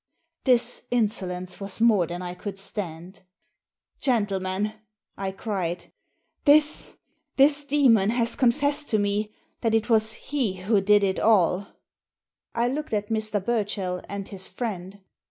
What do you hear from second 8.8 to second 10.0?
to me that it